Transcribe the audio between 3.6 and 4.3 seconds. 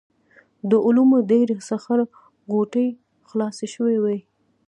شوې وې.